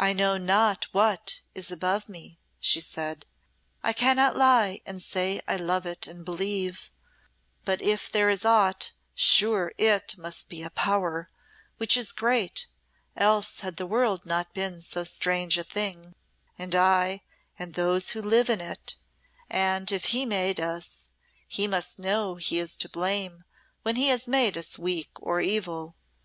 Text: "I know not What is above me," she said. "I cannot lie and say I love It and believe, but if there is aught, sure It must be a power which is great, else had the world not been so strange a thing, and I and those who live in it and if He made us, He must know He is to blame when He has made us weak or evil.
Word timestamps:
"I 0.00 0.14
know 0.14 0.36
not 0.36 0.88
What 0.90 1.42
is 1.54 1.70
above 1.70 2.08
me," 2.08 2.40
she 2.58 2.80
said. 2.80 3.24
"I 3.84 3.92
cannot 3.92 4.34
lie 4.36 4.80
and 4.84 5.00
say 5.00 5.40
I 5.46 5.54
love 5.54 5.86
It 5.86 6.08
and 6.08 6.24
believe, 6.24 6.90
but 7.64 7.80
if 7.80 8.10
there 8.10 8.28
is 8.28 8.44
aught, 8.44 8.94
sure 9.14 9.70
It 9.78 10.18
must 10.18 10.48
be 10.48 10.64
a 10.64 10.70
power 10.70 11.30
which 11.76 11.96
is 11.96 12.10
great, 12.10 12.66
else 13.14 13.60
had 13.60 13.76
the 13.76 13.86
world 13.86 14.26
not 14.26 14.52
been 14.54 14.80
so 14.80 15.04
strange 15.04 15.56
a 15.56 15.62
thing, 15.62 16.16
and 16.58 16.74
I 16.74 17.20
and 17.56 17.74
those 17.74 18.10
who 18.10 18.20
live 18.22 18.50
in 18.50 18.60
it 18.60 18.96
and 19.48 19.92
if 19.92 20.06
He 20.06 20.26
made 20.26 20.58
us, 20.58 21.12
He 21.46 21.68
must 21.68 22.00
know 22.00 22.34
He 22.34 22.58
is 22.58 22.76
to 22.78 22.88
blame 22.88 23.44
when 23.84 23.94
He 23.94 24.08
has 24.08 24.26
made 24.26 24.58
us 24.58 24.80
weak 24.80 25.10
or 25.14 25.40
evil. 25.40 25.94